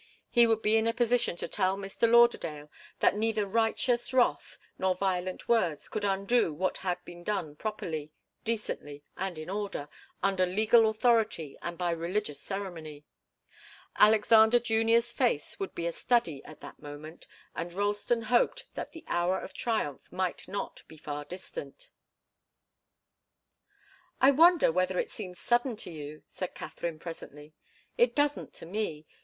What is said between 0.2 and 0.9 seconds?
He would be in